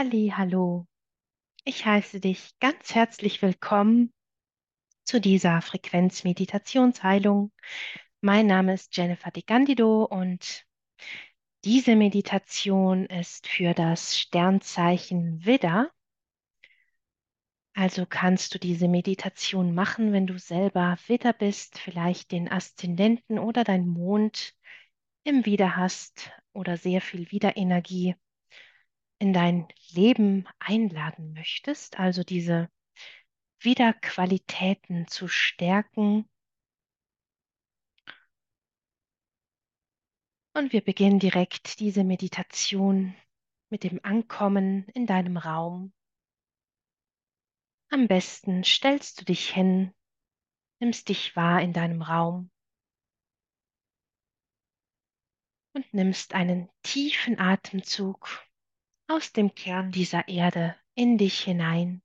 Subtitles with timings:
[0.00, 0.86] Halli, hallo.
[1.62, 4.14] Ich heiße dich ganz herzlich willkommen
[5.04, 7.52] zu dieser Frequenz-Meditationsheilung.
[8.22, 10.64] Mein Name ist Jennifer De Gandido und
[11.66, 15.90] diese Meditation ist für das Sternzeichen Widder.
[17.74, 23.64] Also kannst du diese Meditation machen, wenn du selber Widder bist, vielleicht den Aszendenten oder
[23.64, 24.54] dein Mond
[25.24, 28.14] im Widder hast oder sehr viel Widderenergie
[29.20, 32.70] in dein Leben einladen möchtest, also diese
[33.60, 36.26] Wiederqualitäten zu stärken.
[40.54, 43.14] Und wir beginnen direkt diese Meditation
[43.68, 45.92] mit dem Ankommen in deinem Raum.
[47.90, 49.92] Am besten stellst du dich hin,
[50.80, 52.50] nimmst dich wahr in deinem Raum
[55.74, 58.42] und nimmst einen tiefen Atemzug
[59.10, 62.00] aus dem Kern dieser Erde in dich hinein.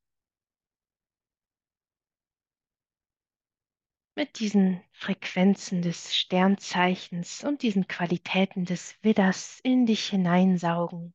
[4.16, 11.14] Mit diesen Frequenzen des Sternzeichens und diesen Qualitäten des Widders in dich hineinsaugen.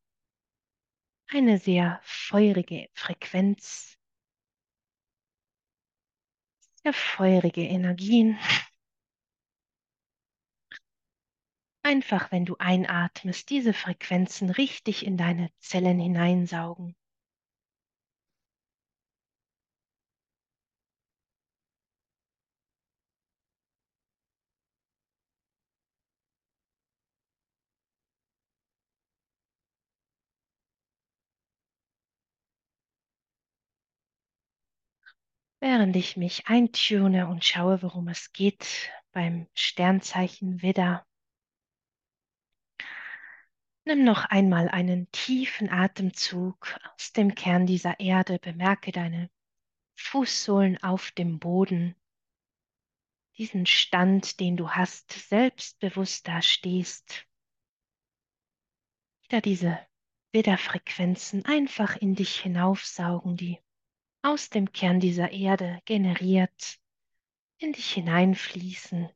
[1.27, 3.99] Eine sehr feurige Frequenz,
[6.85, 8.39] sehr feurige Energien.
[11.83, 16.97] Einfach, wenn du einatmest, diese Frequenzen richtig in deine Zellen hineinsaugen.
[35.61, 41.07] Während ich mich eintune und schaue, worum es geht beim Sternzeichen Widder,
[43.93, 48.39] Nimm noch einmal einen tiefen Atemzug aus dem Kern dieser Erde.
[48.39, 49.29] Bemerke deine
[49.97, 51.97] Fußsohlen auf dem Boden.
[53.37, 57.27] Diesen Stand, den du hast, selbstbewusst da stehst.
[59.25, 59.77] Wieder diese
[60.31, 63.59] Widderfrequenzen einfach in dich hinaufsaugen, die
[64.23, 66.79] aus dem Kern dieser Erde generiert
[67.59, 69.11] in dich hineinfließen.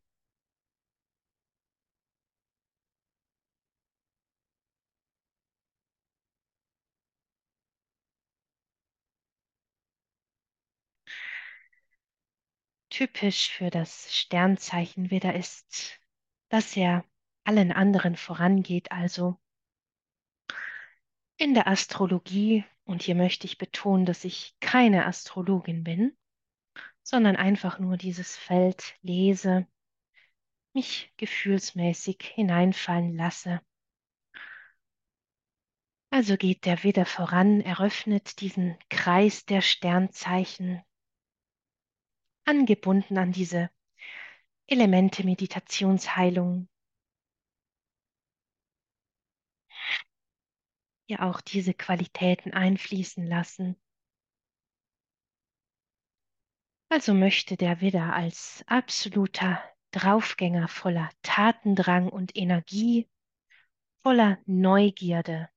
[12.94, 15.98] Typisch für das Sternzeichen Widder ist,
[16.48, 17.04] dass er
[17.42, 19.36] allen anderen vorangeht, also
[21.36, 26.16] in der Astrologie, und hier möchte ich betonen, dass ich keine Astrologin bin,
[27.02, 29.66] sondern einfach nur dieses Feld lese,
[30.72, 33.60] mich gefühlsmäßig hineinfallen lasse.
[36.10, 40.80] Also geht der Widder voran, eröffnet diesen Kreis der Sternzeichen,
[42.44, 43.70] angebunden an diese
[44.66, 46.68] Elemente Meditationsheilung.
[51.06, 53.76] Ja, auch diese Qualitäten einfließen lassen.
[56.88, 63.08] Also möchte der Widder als absoluter Draufgänger voller Tatendrang und Energie,
[64.02, 65.50] voller Neugierde,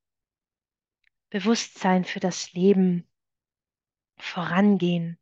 [1.29, 3.07] Bewusstsein für das Leben
[4.17, 5.19] vorangehen,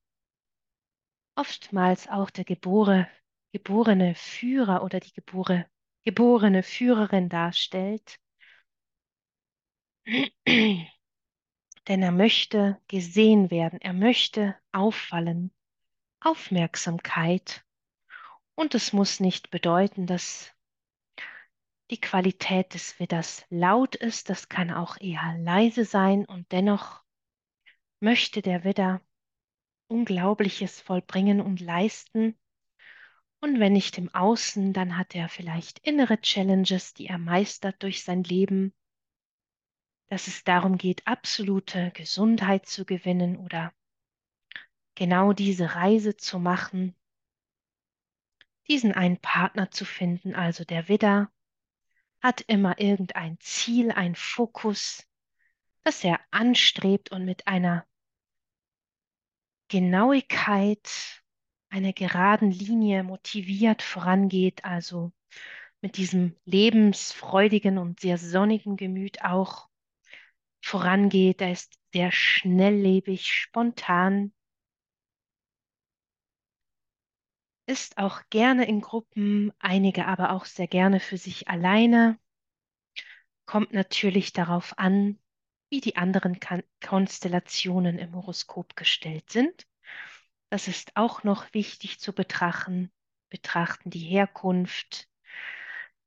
[1.36, 3.08] oftmals auch der Gebore,
[3.52, 5.66] geborene Führer oder die Gebore,
[6.04, 8.20] geborene Führerin darstellt.
[10.48, 10.88] Denn
[12.02, 15.52] er möchte gesehen werden, er möchte auffallen,
[16.20, 17.64] Aufmerksamkeit.
[18.56, 20.52] Und es muss nicht bedeuten, dass
[21.92, 27.04] die Qualität des Widders laut ist, das kann auch eher leise sein und dennoch
[28.00, 29.02] möchte der Widder
[29.88, 32.38] Unglaubliches vollbringen und leisten.
[33.40, 38.04] Und wenn nicht im Außen, dann hat er vielleicht innere Challenges, die er meistert durch
[38.04, 38.74] sein Leben,
[40.08, 43.74] dass es darum geht, absolute Gesundheit zu gewinnen oder
[44.96, 46.96] genau diese Reise zu machen,
[48.68, 51.32] diesen einen Partner zu finden, also der Widder
[52.22, 55.08] hat immer irgendein Ziel, ein Fokus,
[55.84, 57.86] das er anstrebt und mit einer
[59.68, 61.22] Genauigkeit,
[61.70, 65.12] einer geraden Linie motiviert vorangeht, also
[65.82, 69.68] mit diesem lebensfreudigen und sehr sonnigen Gemüt auch
[70.62, 71.42] vorangeht.
[71.42, 74.34] Er ist sehr schnelllebig, spontan,
[77.68, 82.20] ist auch gerne in Gruppen, einige aber auch sehr gerne für sich alleine.
[83.46, 85.20] Kommt natürlich darauf an,
[85.70, 86.40] wie die anderen
[86.84, 89.68] Konstellationen im Horoskop gestellt sind.
[90.50, 92.92] Das ist auch noch wichtig zu betrachten.
[93.30, 95.10] Betrachten die Herkunft,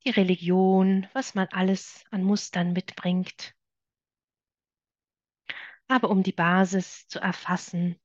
[0.05, 3.53] die Religion, was man alles an Mustern mitbringt.
[5.87, 7.99] Aber um die Basis zu erfassen,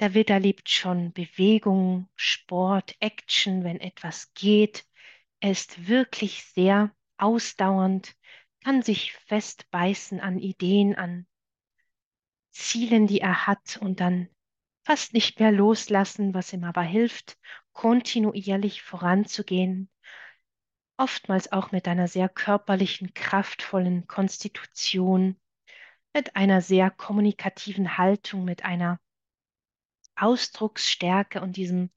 [0.00, 4.84] der Widder liebt schon Bewegung, Sport, Action, wenn etwas geht.
[5.40, 8.14] Er ist wirklich sehr ausdauernd,
[8.68, 11.26] kann sich festbeißen an Ideen, an
[12.50, 14.28] Zielen, die er hat und dann
[14.84, 17.38] fast nicht mehr loslassen, was ihm aber hilft,
[17.72, 19.88] kontinuierlich voranzugehen,
[20.98, 25.40] oftmals auch mit einer sehr körperlichen, kraftvollen Konstitution,
[26.12, 29.00] mit einer sehr kommunikativen Haltung, mit einer
[30.14, 31.90] Ausdrucksstärke und diesem,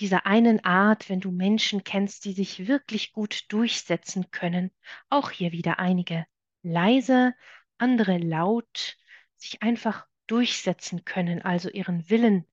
[0.00, 4.70] dieser einen Art, wenn du Menschen kennst, die sich wirklich gut durchsetzen können.
[5.10, 6.26] Auch hier wieder einige
[6.62, 7.34] leise,
[7.78, 8.96] andere laut,
[9.36, 12.46] sich einfach durchsetzen können, also ihren Willen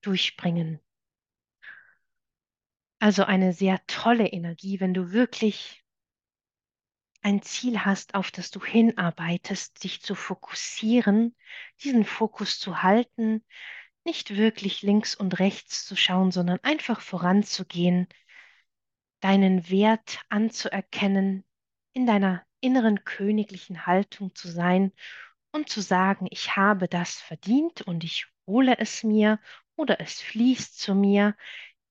[0.00, 0.80] durchbringen.
[2.98, 5.84] Also eine sehr tolle Energie, wenn du wirklich
[7.20, 11.34] ein Ziel hast, auf das du hinarbeitest, dich zu fokussieren,
[11.82, 13.44] diesen Fokus zu halten,
[14.04, 18.08] nicht wirklich links und rechts zu schauen, sondern einfach voranzugehen,
[19.20, 21.44] deinen Wert anzuerkennen,
[21.92, 24.92] in deiner inneren königlichen Haltung zu sein
[25.52, 29.38] und zu sagen, ich habe das verdient und ich hole es mir
[29.76, 31.36] oder es fließt zu mir,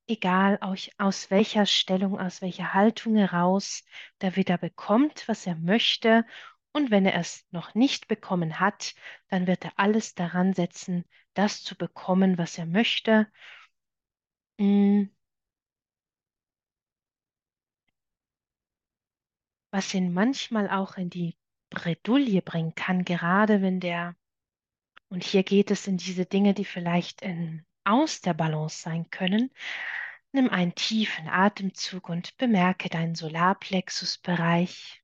[0.08, 3.84] egal aus, welcher Stellung, aus welcher Haltung heraus
[4.22, 6.26] der Widder bekommt, was er möchte.
[6.72, 8.96] Und wenn er es noch nicht bekommen hat,
[9.30, 13.28] dann wird er alles daran setzen, das zu bekommen, was er möchte.
[14.60, 15.06] Mm.
[19.72, 21.36] Was ihn manchmal auch in die
[21.70, 24.16] Bredouille bringen kann, gerade wenn der,
[25.10, 29.52] und hier geht es in diese Dinge, die vielleicht in, aus der Balance sein können.
[30.32, 35.04] Nimm einen tiefen Atemzug und bemerke deinen Solarplexusbereich.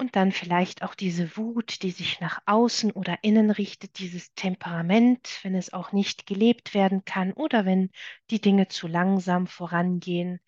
[0.00, 5.40] Und dann vielleicht auch diese Wut, die sich nach außen oder innen richtet, dieses Temperament,
[5.42, 7.90] wenn es auch nicht gelebt werden kann oder wenn
[8.30, 10.40] die Dinge zu langsam vorangehen,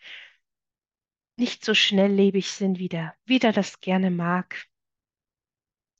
[1.37, 4.69] nicht so schnelllebig sind, wie der wieder das gerne mag.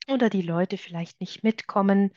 [0.07, 2.11] Oder die Leute vielleicht nicht mitkommen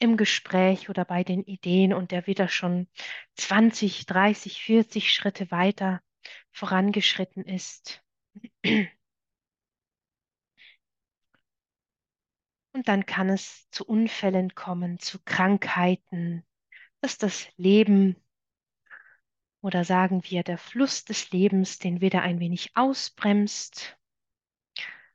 [0.00, 2.88] im Gespräch oder bei den Ideen und der wieder schon
[3.36, 6.02] 20, 30, 40 Schritte weiter
[6.50, 8.02] vorangeschritten ist.
[12.88, 16.44] Dann kann es zu Unfällen kommen, zu Krankheiten,
[17.00, 18.16] dass das Leben
[19.62, 23.98] oder sagen wir der Fluss des Lebens den wieder ein wenig ausbremst,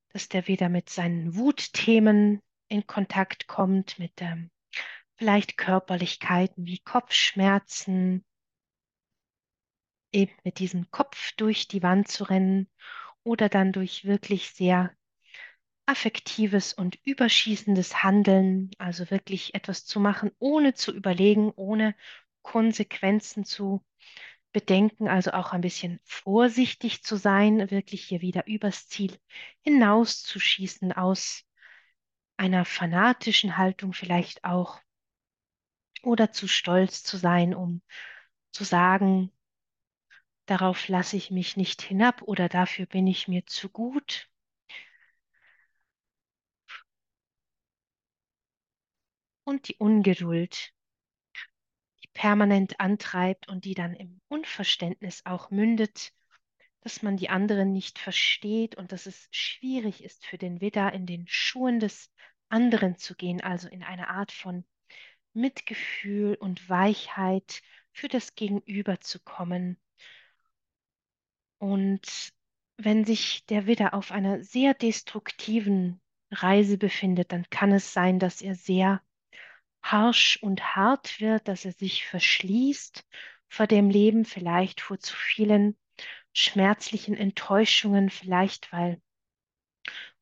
[0.10, 4.52] dass der wieder mit seinen Wutthemen in Kontakt kommt, mit ähm,
[5.18, 8.24] vielleicht Körperlichkeiten wie Kopfschmerzen,
[10.12, 12.70] eben mit diesem Kopf durch die Wand zu rennen
[13.24, 14.96] oder dann durch wirklich sehr
[15.86, 21.96] affektives und überschießendes Handeln, also wirklich etwas zu machen, ohne zu überlegen, ohne
[22.42, 23.84] Konsequenzen zu
[24.52, 29.18] bedenken, also auch ein bisschen vorsichtig zu sein, wirklich hier wieder übers Ziel
[29.62, 31.44] hinauszuschießen aus
[32.38, 34.80] einer fanatischen Haltung vielleicht auch
[36.04, 37.82] oder zu stolz zu sein, um
[38.52, 39.32] zu sagen,
[40.46, 44.30] darauf lasse ich mich nicht hinab oder dafür bin ich mir zu gut.
[49.46, 50.74] Und die Ungeduld,
[52.04, 56.12] die permanent antreibt und die dann im Unverständnis auch mündet,
[56.82, 61.06] dass man die anderen nicht versteht und dass es schwierig ist für den Widder in
[61.06, 62.12] den Schuhen des
[62.50, 64.66] anderen zu gehen, also in eine Art von
[65.34, 67.62] Mitgefühl und Weichheit
[67.92, 69.78] für das Gegenüber zu kommen.
[71.58, 72.34] Und
[72.78, 78.42] wenn sich der Widder auf einer sehr destruktiven Reise befindet, dann kann es sein, dass
[78.42, 79.02] er sehr
[79.92, 83.06] harsch und hart wird, dass er sich verschließt
[83.48, 85.78] vor dem Leben, vielleicht vor zu vielen
[86.34, 89.02] schmerzlichen Enttäuschungen, vielleicht weil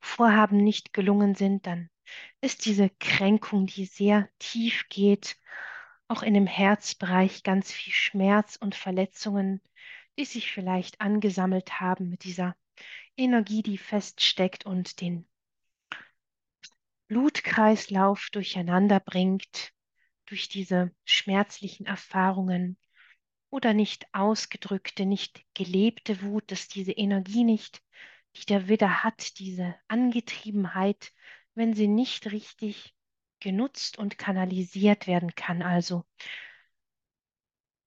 [0.00, 1.88] Vorhaben nicht gelungen sind, dann
[2.40, 5.36] ist diese Kränkung, die sehr tief geht,
[6.08, 9.62] auch in dem Herzbereich ganz viel Schmerz und Verletzungen,
[10.18, 12.54] die sich vielleicht angesammelt haben mit dieser
[13.16, 15.26] Energie, die feststeckt und den
[17.08, 19.72] Blutkreislauf durcheinander bringt
[20.26, 22.78] durch diese schmerzlichen Erfahrungen
[23.50, 27.82] oder nicht ausgedrückte, nicht gelebte Wut, dass diese Energie nicht,
[28.36, 31.12] die der Widder hat, diese Angetriebenheit
[31.54, 32.94] wenn sie nicht richtig
[33.40, 35.62] genutzt und kanalisiert werden kann.
[35.62, 36.04] Also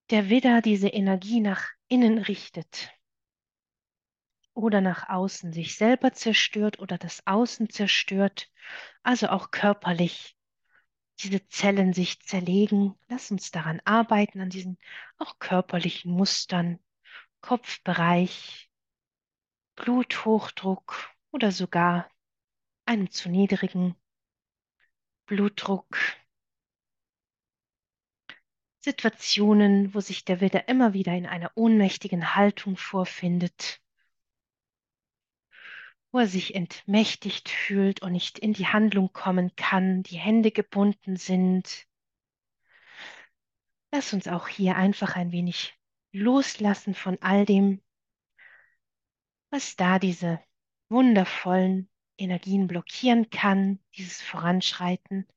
[0.10, 2.92] der Widder diese Energie nach innen richtet
[4.58, 8.52] oder nach außen, sich selber zerstört oder das Außen zerstört,
[9.04, 10.36] also auch körperlich
[11.20, 12.96] diese Zellen sich zerlegen.
[13.08, 14.80] Lass uns daran arbeiten, an diesen
[15.20, 16.80] auch körperlichen Mustern,
[17.42, 18.72] Kopfbereich,
[19.76, 22.10] Bluthochdruck oder sogar
[22.86, 23.96] einem zu niedrigen
[25.28, 25.98] Blutdruck.
[28.80, 33.82] Situationen, wo sich der Widder immer wieder in einer ohnmächtigen Haltung vorfindet,
[36.12, 41.18] wo er sich entmächtigt fühlt und nicht in die Handlung kommen kann, die Hände gebunden
[41.18, 41.86] sind.
[43.92, 45.78] Lass uns auch hier einfach ein wenig
[46.12, 47.82] loslassen von all dem,
[49.50, 50.40] was da diese
[50.90, 55.28] wundervollen Energien blockieren kann, dieses Voranschreiten,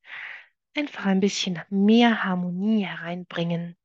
[0.76, 3.76] einfach ein bisschen mehr Harmonie hereinbringen.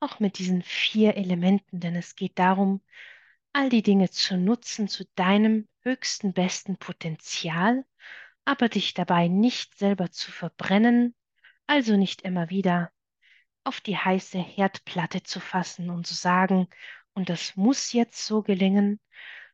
[0.00, 2.82] Auch mit diesen vier Elementen, denn es geht darum,
[3.56, 7.86] all die Dinge zu nutzen zu deinem höchsten, besten Potenzial,
[8.44, 11.14] aber dich dabei nicht selber zu verbrennen,
[11.66, 12.92] also nicht immer wieder
[13.64, 16.68] auf die heiße Herdplatte zu fassen und zu sagen,
[17.14, 19.00] und das muss jetzt so gelingen,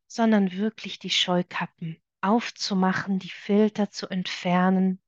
[0.09, 5.01] sondern wirklich die Scheukappen aufzumachen, die Filter zu entfernen,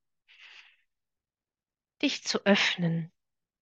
[2.01, 3.11] dich zu öffnen,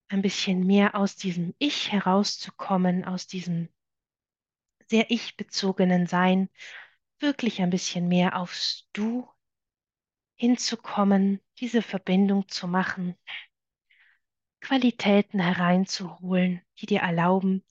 [0.10, 3.73] ein bisschen mehr aus diesem Ich herauszukommen, aus diesem
[4.94, 6.50] sehr ich-bezogenen Sein,
[7.18, 9.28] wirklich ein bisschen mehr aufs Du
[10.36, 13.18] hinzukommen, diese Verbindung zu machen,
[14.62, 17.66] Qualitäten hereinzuholen, die dir erlauben,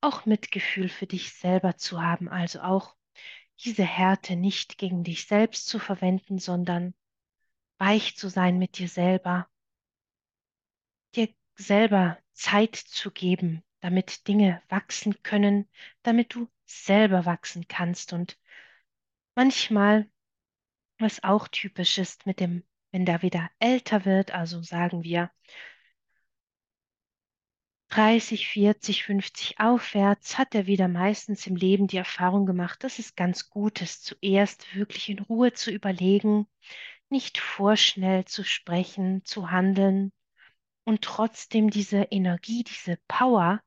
[0.00, 2.94] auch Mitgefühl für dich selber zu haben, also auch
[3.64, 6.94] diese Härte nicht gegen dich selbst zu verwenden, sondern
[7.78, 9.48] weich zu sein mit dir selber,
[11.16, 15.68] dir selber Zeit zu geben, damit Dinge wachsen können,
[16.04, 18.12] damit du selber wachsen kannst.
[18.12, 18.38] Und
[19.34, 20.08] manchmal,
[20.98, 25.30] was auch typisch ist mit dem, wenn da wieder älter wird, also sagen wir
[27.90, 33.16] 30, 40, 50 aufwärts, hat er wieder meistens im Leben die Erfahrung gemacht, dass es
[33.16, 36.46] ganz gut ist, zuerst wirklich in Ruhe zu überlegen,
[37.08, 40.12] nicht vorschnell zu sprechen, zu handeln
[40.84, 43.62] und trotzdem diese Energie, diese Power,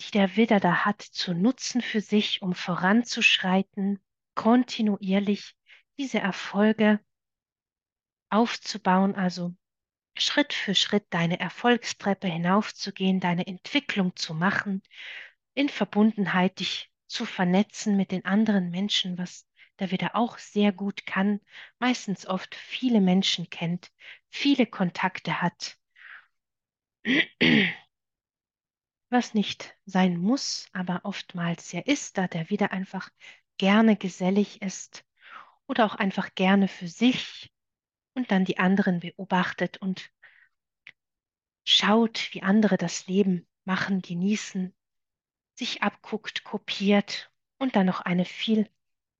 [0.00, 4.00] die der Widder da hat, zu nutzen für sich, um voranzuschreiten,
[4.34, 5.54] kontinuierlich
[5.98, 7.00] diese Erfolge
[8.30, 9.54] aufzubauen, also
[10.16, 14.82] Schritt für Schritt deine Erfolgstreppe hinaufzugehen, deine Entwicklung zu machen,
[15.54, 19.46] in Verbundenheit dich zu vernetzen mit den anderen Menschen, was
[19.78, 21.40] der wieder auch sehr gut kann,
[21.78, 23.90] meistens oft viele Menschen kennt,
[24.28, 25.78] viele Kontakte hat,
[29.10, 33.10] was nicht sein muss, aber oftmals ja ist, da der wieder einfach
[33.58, 35.04] gerne gesellig ist
[35.66, 37.52] oder auch einfach gerne für sich
[38.14, 40.10] und dann die anderen beobachtet und
[41.64, 44.74] schaut, wie andere das Leben machen, genießen,
[45.54, 48.68] sich abguckt, kopiert und dann noch eine viel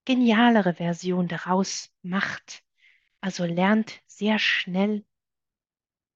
[0.04, 2.64] genialere Version daraus macht.
[3.20, 5.04] Also lernt sehr schnell,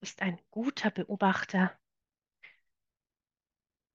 [0.01, 1.79] ist ein guter Beobachter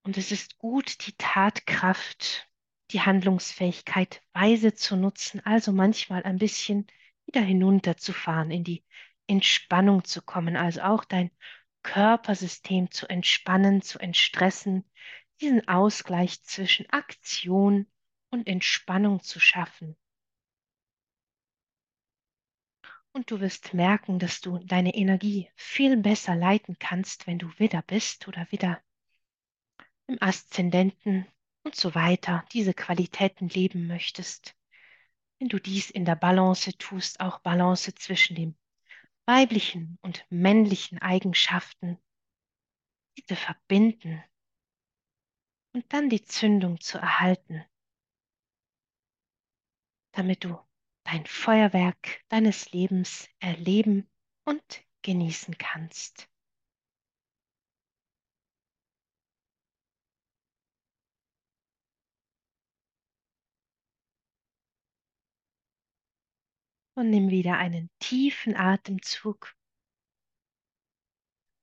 [0.09, 2.49] und es ist gut, die Tatkraft,
[2.89, 6.87] die Handlungsfähigkeit weise zu nutzen, also manchmal ein bisschen
[7.27, 8.83] wieder hinunterzufahren, in die
[9.27, 11.29] Entspannung zu kommen, also auch dein
[11.83, 14.89] Körpersystem zu entspannen, zu entstressen,
[15.41, 17.85] diesen Ausgleich zwischen Aktion
[18.31, 19.95] und Entspannung zu schaffen.
[23.11, 27.83] Und du wirst merken, dass du deine Energie viel besser leiten kannst, wenn du wieder
[27.83, 28.81] bist oder wieder
[30.09, 31.27] im Aszendenten
[31.63, 34.55] und so weiter diese Qualitäten leben möchtest.
[35.37, 38.55] Wenn du dies in der Balance tust, auch Balance zwischen dem
[39.25, 41.99] weiblichen und männlichen Eigenschaften,
[43.17, 44.23] diese verbinden
[45.73, 47.63] und dann die Zündung zu erhalten,
[50.13, 50.59] damit du
[51.03, 54.09] dein Feuerwerk deines Lebens erleben
[54.43, 56.28] und genießen kannst.
[66.99, 69.55] Und nimm wieder einen tiefen Atemzug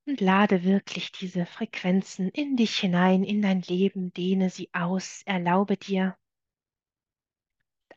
[0.07, 5.77] und lade wirklich diese Frequenzen in dich hinein, in dein Leben, dehne sie aus, erlaube
[5.77, 6.17] dir,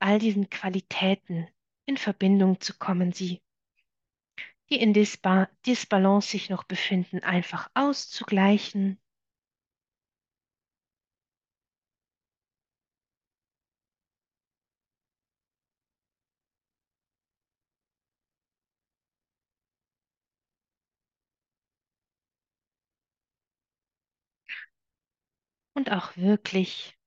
[0.02, 1.48] all diesen Qualitäten
[1.86, 3.42] in Verbindung zu kommen, sie,
[4.70, 9.00] die in Disba Disbalance sich noch befinden, einfach auszugleichen.
[25.80, 27.00] Und auch wirklich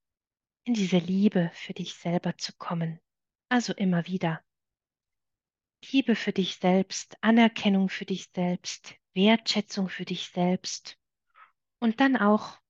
[0.64, 3.00] in diese Liebe für dich selber zu kommen.
[3.50, 4.42] Also immer wieder.
[5.90, 10.98] Liebe für dich selbst, Anerkennung für dich selbst, Wertschätzung für dich selbst
[11.80, 12.62] und dann auch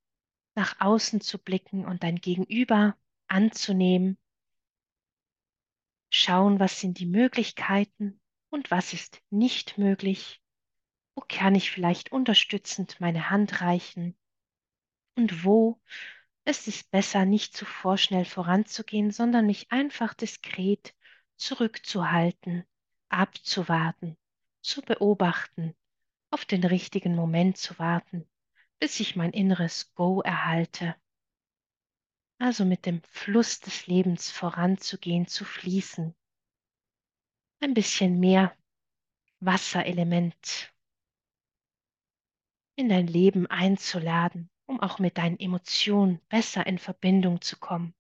[0.57, 4.19] nach außen zu blicken und dein Gegenüber anzunehmen,
[6.11, 10.43] schauen, was sind die Möglichkeiten und was ist nicht möglich,
[11.15, 14.17] wo kann ich vielleicht unterstützend meine Hand reichen
[15.15, 15.81] und wo
[16.45, 20.95] ist es besser, nicht zu vorschnell voranzugehen, sondern mich einfach diskret
[21.37, 22.65] zurückzuhalten,
[23.09, 24.17] abzuwarten,
[24.61, 25.75] zu beobachten,
[26.31, 28.29] auf den richtigen Moment zu warten,
[28.79, 30.97] bis ich mein inneres Go erhalte.
[32.39, 36.15] Also mit dem Fluss des Lebens voranzugehen, zu fließen.
[37.61, 38.57] Ein bisschen mehr
[39.39, 40.73] Wasserelement
[42.75, 47.95] in dein Leben einzuladen, um auch mit deinen Emotionen besser in Verbindung zu kommen,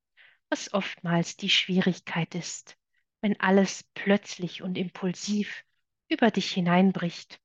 [0.48, 2.78] was oftmals die Schwierigkeit ist,
[3.20, 5.66] wenn alles plötzlich und impulsiv
[6.08, 7.42] über dich hineinbricht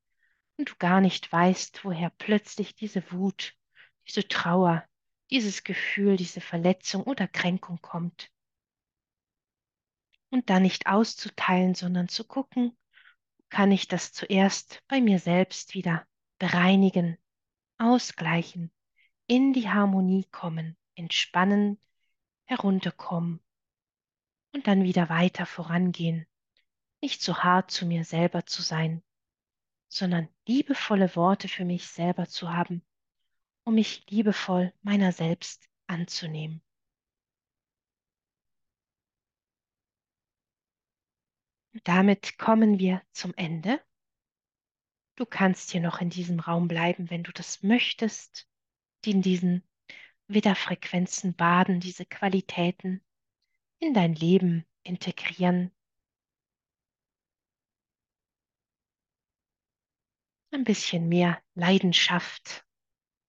[0.56, 3.54] und du gar nicht weißt, woher plötzlich diese Wut,
[4.08, 4.86] diese Trauer,
[5.30, 8.32] dieses Gefühl, diese Verletzung oder Kränkung kommt.
[10.30, 12.78] Und da nicht auszuteilen, sondern zu gucken,
[13.50, 16.08] kann ich das zuerst bei mir selbst wieder
[16.40, 17.18] bereinigen,
[17.78, 18.72] ausgleichen,
[19.28, 21.78] in die Harmonie kommen, entspannen,
[22.46, 23.42] herunterkommen
[24.54, 26.26] und dann wieder weiter vorangehen,
[27.02, 29.04] nicht so hart zu mir selber zu sein,
[29.90, 32.82] sondern liebevolle Worte für mich selber zu haben,
[33.66, 36.62] um mich liebevoll meiner selbst anzunehmen.
[41.74, 43.84] Und damit kommen wir zum Ende.
[45.16, 48.48] Du kannst hier noch in diesem Raum bleiben, wenn du das möchtest,
[49.06, 49.64] in diesen
[50.28, 53.02] Widderfrequenzen baden, diese Qualitäten
[53.80, 55.72] in dein Leben integrieren.
[60.52, 62.66] Ein bisschen mehr Leidenschaft,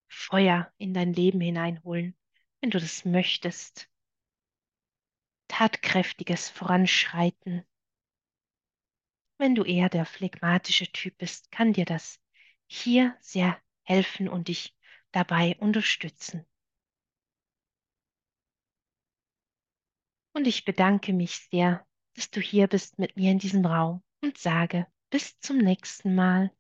[0.09, 2.17] Feuer in dein Leben hineinholen,
[2.61, 3.89] wenn du das möchtest.
[5.49, 7.65] Tatkräftiges Voranschreiten.
[9.39, 12.21] Wenn du eher der phlegmatische Typ bist, kann dir das
[12.67, 14.78] hier sehr helfen und dich
[15.13, 16.47] dabei unterstützen.
[20.33, 24.39] Und ich bedanke mich sehr, dass du hier bist mit mir in diesem Raum und
[24.39, 26.51] sage bis zum nächsten Mal.